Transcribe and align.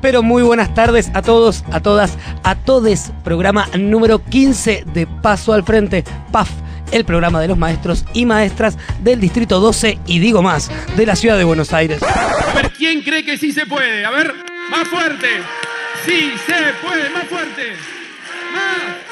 Pero 0.00 0.22
muy 0.22 0.42
buenas 0.42 0.74
tardes 0.74 1.10
a 1.14 1.22
todos, 1.22 1.64
a 1.72 1.80
todas, 1.80 2.16
a 2.42 2.54
todes. 2.54 3.12
Programa 3.24 3.68
número 3.78 4.24
15 4.24 4.84
de 4.92 5.06
Paso 5.06 5.52
al 5.52 5.64
Frente, 5.64 6.04
PAF, 6.32 6.50
el 6.92 7.04
programa 7.04 7.40
de 7.40 7.48
los 7.48 7.58
maestros 7.58 8.04
y 8.14 8.26
maestras 8.26 8.76
del 9.00 9.20
Distrito 9.20 9.60
12 9.60 9.98
y 10.06 10.18
digo 10.18 10.42
más, 10.42 10.70
de 10.96 11.06
la 11.06 11.16
ciudad 11.16 11.38
de 11.38 11.44
Buenos 11.44 11.72
Aires. 11.72 12.02
A 12.02 12.54
ver, 12.54 12.72
¿quién 12.72 13.02
cree 13.02 13.24
que 13.24 13.38
sí 13.38 13.52
se 13.52 13.66
puede? 13.66 14.04
A 14.04 14.10
ver, 14.10 14.34
más 14.70 14.88
fuerte. 14.88 15.28
Sí 16.04 16.32
se 16.46 16.86
puede, 16.86 17.10
más 17.10 17.24
fuerte. 17.24 17.72
Más. 18.52 19.07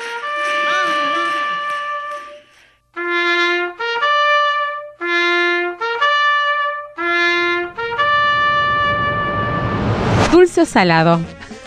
Dulce 10.56 10.60
o 10.62 10.64
salado. 10.66 11.20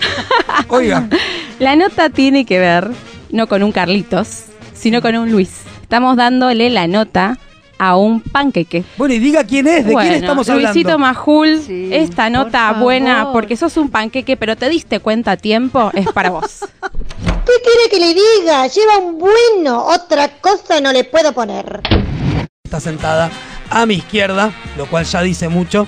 Oiga, 0.70 1.08
La 1.60 1.76
nota 1.76 2.10
tiene 2.10 2.46
que 2.46 2.58
ver 2.60 2.90
no 3.30 3.48
con 3.48 3.62
un 3.62 3.72
Carlitos, 3.72 4.46
sino 4.74 5.02
con 5.02 5.16
un 5.16 5.32
Luis. 5.32 5.62
Estamos 5.84 6.18
dándole 6.18 6.70
la 6.72 6.88
nota 6.88 7.38
a 7.78 7.96
un 7.96 8.20
panqueque. 8.22 8.84
bueno, 8.98 9.14
y 9.14 9.20
diga 9.20 9.44
quién 9.44 9.68
es, 9.68 9.86
de 9.86 9.94
bueno, 9.94 10.10
quién 10.10 10.24
estamos 10.24 10.50
hablando. 10.50 10.74
Luisito 10.74 10.98
Majul, 10.98 11.62
Sí, 11.66 11.90
esta 11.92 12.30
nota 12.30 12.74
buena 12.74 13.32
porque 13.32 13.56
sos 13.56 13.78
un 13.78 13.90
panqueque, 13.90 14.36
pero 14.38 14.56
te 14.56 14.70
diste 14.70 15.00
cuenta 15.00 15.32
a 15.32 15.38
tiempo, 15.38 15.92
es 15.94 16.08
para 16.12 16.32
vos. 16.32 16.60
¿Qué 16.82 17.54
quiere 17.64 17.90
que 17.92 18.00
le 18.00 18.14
diga? 18.14 18.68
Lleva 18.68 18.98
un 18.98 19.20
bueno. 19.20 19.86
Otra 19.86 20.30
cosa 20.40 20.82
no 20.82 20.92
le 20.92 21.04
puedo 21.04 21.32
poner. 21.34 21.82
Está 22.64 22.80
sentada 22.80 23.30
a 23.70 23.86
mi 23.86 23.96
izquierda, 23.96 24.52
lo 24.78 24.88
cual 24.88 25.06
ya 25.06 25.22
dice 25.22 25.48
mucho, 25.48 25.88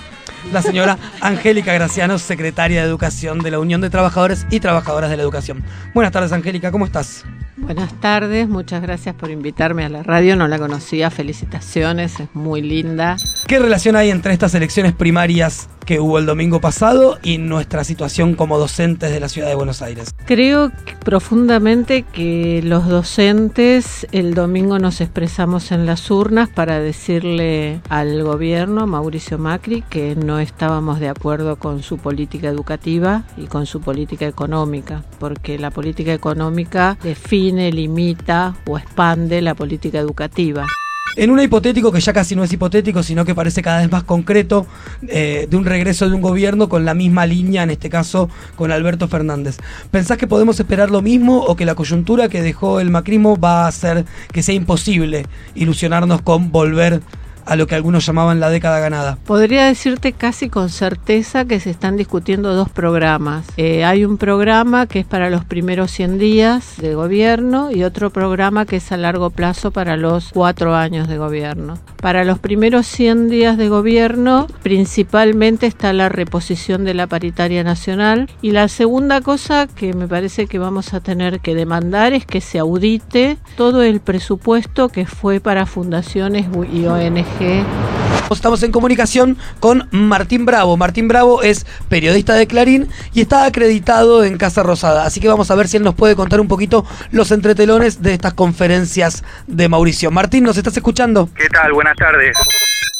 la 0.50 0.62
señora 0.62 0.98
Angélica 1.20 1.72
Graciano, 1.72 2.18
secretaria 2.18 2.82
de 2.82 2.88
Educación 2.88 3.38
de 3.38 3.50
la 3.50 3.58
Unión 3.58 3.80
de 3.80 3.90
Trabajadores 3.90 4.46
y 4.50 4.60
Trabajadoras 4.60 5.10
de 5.10 5.16
la 5.16 5.22
Educación. 5.22 5.62
Buenas 5.94 6.12
tardes, 6.12 6.32
Angélica, 6.32 6.72
¿cómo 6.72 6.86
estás? 6.86 7.24
Buenas 7.56 7.92
tardes, 8.00 8.48
muchas 8.48 8.82
gracias 8.82 9.14
por 9.14 9.30
invitarme 9.30 9.84
a 9.84 9.88
la 9.88 10.02
radio, 10.02 10.36
no 10.36 10.48
la 10.48 10.58
conocía, 10.58 11.10
felicitaciones, 11.10 12.18
es 12.18 12.28
muy 12.34 12.62
linda. 12.62 13.16
¿Qué 13.46 13.58
relación 13.58 13.94
hay 13.94 14.10
entre 14.10 14.32
estas 14.32 14.54
elecciones 14.54 14.94
primarias 14.94 15.68
que 15.84 16.00
hubo 16.00 16.18
el 16.18 16.26
domingo 16.26 16.60
pasado 16.60 17.18
y 17.22 17.38
nuestra 17.38 17.84
situación 17.84 18.34
como 18.34 18.58
docentes 18.58 19.10
de 19.10 19.20
la 19.20 19.28
ciudad 19.28 19.48
de 19.48 19.54
Buenos 19.54 19.82
Aires? 19.82 20.14
Creo 20.26 20.70
que- 20.84 20.96
profundamente 21.04 22.02
que 22.02 22.60
los 22.64 22.88
docentes 22.88 24.06
el 24.12 24.34
domingo 24.34 24.78
nos 24.78 25.00
expresamos 25.00 25.72
en 25.72 25.86
las 25.86 26.10
urnas 26.10 26.48
para 26.48 26.78
decirle 26.80 27.80
al 27.88 28.22
gobierno, 28.22 28.86
Mauricio 28.86 29.38
Macri, 29.38 29.82
que 29.82 30.14
no 30.16 30.38
estábamos 30.38 31.00
de 31.00 31.08
acuerdo 31.08 31.56
con 31.56 31.82
su 31.82 31.98
política 31.98 32.48
educativa 32.48 33.24
y 33.36 33.46
con 33.46 33.66
su 33.66 33.80
política 33.80 34.26
económica, 34.26 35.02
porque 35.18 35.58
la 35.58 35.70
política 35.70 36.12
económica 36.12 36.96
define, 37.02 37.72
limita 37.72 38.54
o 38.66 38.78
expande 38.78 39.42
la 39.42 39.54
política 39.54 39.98
educativa. 39.98 40.66
En 41.14 41.30
un 41.30 41.40
hipotético 41.40 41.92
que 41.92 42.00
ya 42.00 42.14
casi 42.14 42.34
no 42.34 42.42
es 42.42 42.52
hipotético, 42.52 43.02
sino 43.02 43.26
que 43.26 43.34
parece 43.34 43.60
cada 43.60 43.80
vez 43.80 43.90
más 43.90 44.02
concreto, 44.02 44.66
eh, 45.08 45.46
de 45.50 45.56
un 45.58 45.66
regreso 45.66 46.08
de 46.08 46.14
un 46.14 46.22
gobierno 46.22 46.70
con 46.70 46.86
la 46.86 46.94
misma 46.94 47.26
línea, 47.26 47.64
en 47.64 47.70
este 47.70 47.90
caso 47.90 48.30
con 48.56 48.72
Alberto 48.72 49.08
Fernández. 49.08 49.58
¿Pensás 49.90 50.16
que 50.16 50.26
podemos 50.26 50.58
esperar 50.58 50.90
lo 50.90 51.02
mismo 51.02 51.40
o 51.40 51.54
que 51.54 51.66
la 51.66 51.74
coyuntura 51.74 52.30
que 52.30 52.40
dejó 52.40 52.80
el 52.80 52.90
macrismo 52.90 53.38
va 53.38 53.64
a 53.64 53.68
hacer 53.68 54.06
que 54.32 54.42
sea 54.42 54.54
imposible 54.54 55.26
ilusionarnos 55.54 56.22
con 56.22 56.50
volver 56.50 57.02
a 57.46 57.56
lo 57.56 57.66
que 57.66 57.74
algunos 57.74 58.06
llamaban 58.06 58.40
la 58.40 58.50
década 58.50 58.80
ganada? 58.80 59.16
Podría 59.26 59.66
decirte 59.66 60.12
casi 60.12 60.48
con 60.48 60.68
certeza 60.68 61.44
que 61.44 61.60
se 61.60 61.70
están 61.70 61.96
discutiendo 61.96 62.54
dos 62.54 62.68
programas. 62.68 63.46
Eh, 63.56 63.84
hay 63.84 64.04
un 64.04 64.18
programa 64.18 64.86
que 64.86 65.00
es 65.00 65.06
para 65.06 65.30
los 65.30 65.44
primeros 65.44 65.90
100 65.90 66.18
días 66.18 66.76
de 66.78 66.94
gobierno 66.94 67.70
y 67.70 67.84
otro 67.84 68.10
programa 68.10 68.66
que 68.66 68.76
es 68.76 68.92
a 68.92 68.96
largo 68.96 69.30
plazo 69.30 69.70
para 69.70 69.96
los 69.96 70.30
cuatro 70.32 70.74
años 70.74 71.08
de 71.08 71.18
gobierno. 71.18 71.78
Para 72.00 72.24
los 72.24 72.38
primeros 72.38 72.86
100 72.86 73.28
días 73.28 73.56
de 73.56 73.68
gobierno 73.68 74.46
principalmente 74.62 75.66
está 75.66 75.92
la 75.92 76.08
reposición 76.08 76.84
de 76.84 76.94
la 76.94 77.06
paritaria 77.06 77.64
nacional 77.64 78.28
y 78.40 78.52
la 78.52 78.68
segunda 78.68 79.20
cosa 79.20 79.66
que 79.66 79.92
me 79.94 80.08
parece 80.08 80.46
que 80.46 80.58
vamos 80.58 80.94
a 80.94 81.00
tener 81.00 81.40
que 81.40 81.54
demandar 81.54 82.12
es 82.12 82.26
que 82.26 82.40
se 82.40 82.58
audite 82.58 83.38
todo 83.56 83.82
el 83.82 84.00
presupuesto 84.00 84.88
que 84.88 85.06
fue 85.06 85.40
para 85.40 85.66
fundaciones 85.66 86.46
y 86.72 86.86
ONG 86.86 87.31
行 87.38 88.01
Estamos 88.30 88.62
en 88.62 88.72
comunicación 88.72 89.36
con 89.60 89.88
Martín 89.90 90.46
Bravo. 90.46 90.76
Martín 90.76 91.08
Bravo 91.08 91.42
es 91.42 91.66
periodista 91.88 92.34
de 92.34 92.46
Clarín 92.46 92.88
y 93.12 93.20
está 93.20 93.44
acreditado 93.44 94.24
en 94.24 94.38
Casa 94.38 94.62
Rosada. 94.62 95.04
Así 95.04 95.20
que 95.20 95.28
vamos 95.28 95.50
a 95.50 95.54
ver 95.54 95.68
si 95.68 95.76
él 95.76 95.82
nos 95.82 95.94
puede 95.94 96.16
contar 96.16 96.40
un 96.40 96.48
poquito 96.48 96.84
los 97.10 97.30
entretelones 97.30 98.02
de 98.02 98.14
estas 98.14 98.34
conferencias 98.34 99.22
de 99.46 99.68
Mauricio. 99.68 100.10
Martín, 100.10 100.44
¿nos 100.44 100.56
estás 100.56 100.76
escuchando? 100.76 101.28
¿Qué 101.34 101.48
tal? 101.48 101.72
Buenas 101.72 101.96
tardes. 101.96 102.36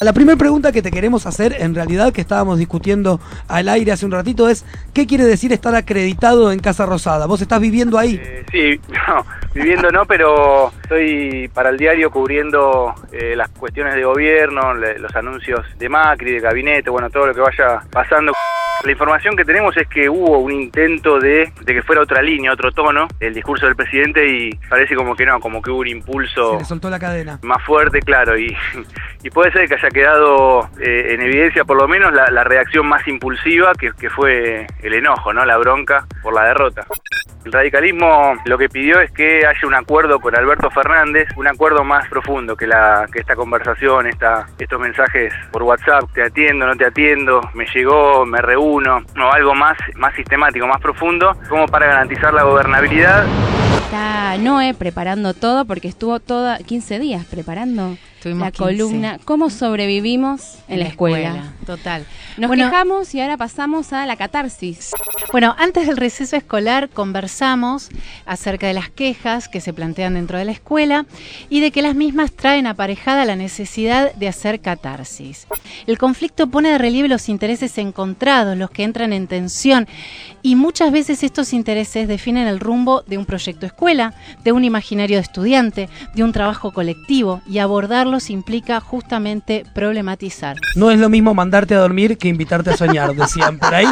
La 0.02 0.12
primera 0.12 0.36
pregunta 0.36 0.72
que 0.72 0.82
te 0.82 0.90
queremos 0.90 1.26
hacer, 1.26 1.54
en 1.60 1.76
realidad, 1.76 2.12
que 2.12 2.20
estábamos 2.20 2.58
discutiendo 2.58 3.20
al 3.46 3.68
aire 3.68 3.92
hace 3.92 4.04
un 4.04 4.10
ratito, 4.10 4.48
es 4.48 4.64
¿qué 4.92 5.06
quiere 5.06 5.22
decir 5.22 5.52
estar 5.52 5.76
acreditado 5.76 6.50
en 6.50 6.58
Casa 6.58 6.86
Rosada? 6.86 7.26
¿Vos 7.26 7.40
estás 7.40 7.60
viviendo 7.60 7.96
ahí? 7.98 8.20
Eh, 8.20 8.44
sí, 8.50 8.80
no, 9.08 9.24
viviendo 9.54 9.92
no, 9.92 10.04
pero 10.04 10.72
estoy 10.82 11.48
para 11.54 11.70
el 11.70 11.78
diario 11.78 12.10
cubriendo 12.10 12.92
eh, 13.12 13.36
las 13.36 13.48
cuestiones 13.50 13.94
de 13.94 14.02
gobierno, 14.02 14.74
los 14.74 15.14
anuncios 15.22 15.64
de 15.78 15.88
Macri, 15.88 16.32
de 16.32 16.40
gabinete, 16.40 16.90
bueno, 16.90 17.08
todo 17.10 17.26
lo 17.28 17.34
que 17.34 17.40
vaya 17.40 17.80
pasando. 17.90 18.32
La 18.84 18.90
información 18.90 19.36
que 19.36 19.44
tenemos 19.44 19.76
es 19.76 19.86
que 19.86 20.08
hubo 20.08 20.38
un 20.38 20.50
intento 20.50 21.20
de, 21.20 21.52
de 21.60 21.74
que 21.74 21.82
fuera 21.82 22.02
otra 22.02 22.20
línea, 22.20 22.52
otro 22.52 22.72
tono, 22.72 23.06
el 23.20 23.32
discurso 23.32 23.66
del 23.66 23.76
presidente 23.76 24.26
y 24.28 24.50
parece 24.68 24.96
como 24.96 25.14
que 25.14 25.24
no, 25.24 25.38
como 25.38 25.62
que 25.62 25.70
hubo 25.70 25.80
un 25.80 25.86
Se 25.86 25.92
impulso 25.92 26.58
le 26.58 26.64
soltó 26.64 26.90
la 26.90 26.98
cadena. 26.98 27.38
más 27.42 27.62
fuerte, 27.62 28.00
claro, 28.00 28.36
y, 28.36 28.56
y 29.22 29.30
puede 29.30 29.52
ser 29.52 29.68
que 29.68 29.74
haya 29.74 29.88
quedado 29.88 30.68
eh, 30.80 31.14
en 31.14 31.22
evidencia 31.22 31.64
por 31.64 31.76
lo 31.76 31.86
menos 31.86 32.12
la, 32.12 32.42
reacción 32.44 32.86
más 32.86 33.06
impulsiva 33.06 33.72
que, 33.74 34.10
fue 34.10 34.66
el 34.82 34.94
enojo, 34.94 35.32
¿no? 35.32 35.44
La 35.44 35.56
bronca 35.56 36.06
por 36.22 36.34
la 36.34 36.44
derrota. 36.44 36.86
El 37.44 37.52
radicalismo 37.52 38.34
lo 38.44 38.58
que 38.58 38.68
pidió 38.68 39.00
es 39.00 39.10
que 39.12 39.46
haya 39.46 39.66
un 39.66 39.74
acuerdo 39.74 40.18
con 40.20 40.36
Alberto 40.36 40.70
Fernández, 40.70 41.28
un 41.36 41.46
acuerdo 41.46 41.84
más 41.84 42.08
profundo 42.08 42.56
que 42.56 42.66
esta 42.66 43.36
conversación, 43.36 44.06
estos 44.06 44.80
mensajes 44.80 45.32
por 45.50 45.62
WhatsApp, 45.62 46.04
te 46.12 46.22
atiendo, 46.22 46.66
no 46.66 46.76
te 46.76 46.86
atiendo, 46.86 47.40
me 47.54 47.66
llegó, 47.66 48.26
me 48.26 48.40
reúno, 48.40 49.02
o 49.16 49.32
algo 49.32 49.54
más, 49.54 49.76
más 49.96 50.14
sistemático, 50.14 50.66
más 50.66 50.80
profundo, 50.80 51.36
como 51.48 51.66
para 51.66 51.86
garantizar 51.86 52.34
la 52.34 52.42
gobernabilidad 52.42 53.26
Está 53.92 54.36
Noé 54.38 54.72
preparando 54.74 55.34
todo 55.34 55.66
porque 55.66 55.88
estuvo 55.88 56.18
toda 56.18 56.58
15 56.58 56.98
días 56.98 57.26
preparando 57.26 57.96
La 58.24 58.50
15. 58.50 58.52
columna 58.52 59.18
¿Cómo 59.24 59.50
sobrevivimos 59.50 60.58
en, 60.68 60.80
la 60.80 60.86
escuela? 60.86 61.52
Total. 61.66 62.06
Nos 62.36 62.48
Bueno, 62.48 62.64
quejamos 62.64 63.14
y 63.14 63.20
ahora 63.20 63.36
pasamos 63.36 63.92
a 63.92 64.06
la 64.06 64.16
catarsis. 64.16 64.92
Bueno, 65.32 65.54
antes 65.58 65.86
del 65.86 65.96
receso 65.96 66.36
escolar 66.36 66.88
conversamos 66.88 67.88
acerca 68.26 68.66
de 68.66 68.74
las 68.74 68.90
quejas 68.90 69.48
que 69.48 69.60
se 69.60 69.72
plantean 69.72 70.14
dentro 70.14 70.38
de 70.38 70.44
la 70.44 70.52
escuela 70.52 71.06
y 71.48 71.60
de 71.60 71.70
que 71.70 71.82
las 71.82 71.94
mismas 71.94 72.32
traen 72.32 72.66
aparejada 72.66 73.24
la 73.24 73.36
necesidad 73.36 74.14
de 74.14 74.28
hacer 74.28 74.60
catarsis. 74.60 75.46
El 75.86 75.98
conflicto 75.98 76.48
pone 76.48 76.70
de 76.70 76.78
relieve 76.78 77.08
los 77.08 77.28
intereses 77.28 77.78
encontrados, 77.78 78.56
los 78.56 78.70
que 78.70 78.84
entran 78.84 79.12
en 79.12 79.26
tensión, 79.26 79.88
y 80.42 80.56
muchas 80.56 80.92
veces 80.92 81.22
estos 81.22 81.52
intereses 81.52 82.08
definen 82.08 82.46
el 82.46 82.60
rumbo 82.60 83.02
de 83.02 83.18
un 83.18 83.24
proyecto 83.24 83.66
escuela, 83.66 84.14
de 84.44 84.52
un 84.52 84.64
imaginario 84.64 85.16
de 85.16 85.22
estudiante, 85.22 85.88
de 86.14 86.24
un 86.24 86.32
trabajo 86.32 86.72
colectivo, 86.72 87.40
y 87.46 87.58
implica 88.30 88.80
justamente 88.80 89.64
problematizar. 89.74 90.56
No 90.76 90.90
es 90.90 90.98
lo 90.98 91.08
mismo 91.08 91.34
mandarte 91.34 91.74
a 91.74 91.78
dormir 91.78 92.18
que 92.18 92.28
invitarte 92.28 92.70
a 92.70 92.76
soñar, 92.76 93.14
decían 93.14 93.58
por 93.58 93.74
ahí. 93.74 93.86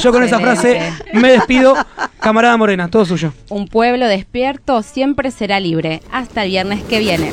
Yo 0.00 0.12
con 0.12 0.22
esa 0.22 0.38
frase 0.40 0.92
me 1.12 1.30
despido. 1.30 1.74
Camarada 2.20 2.56
Morena, 2.56 2.88
todo 2.88 3.04
suyo. 3.04 3.32
Un 3.48 3.68
pueblo 3.68 4.06
despierto 4.06 4.82
siempre 4.82 5.30
será 5.30 5.60
libre. 5.60 6.02
Hasta 6.10 6.44
el 6.44 6.50
viernes 6.50 6.82
que 6.84 6.98
viene. 6.98 7.32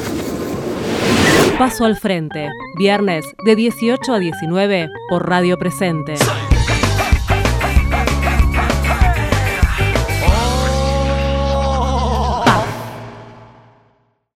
Paso 1.57 1.86
al 1.86 1.98
frente, 1.98 2.50
viernes 2.78 3.25
de 3.46 3.56
18 3.56 4.13
a 4.13 4.19
19 4.19 4.89
por 5.10 5.30
Radio 5.30 5.57
Presente. 5.57 6.16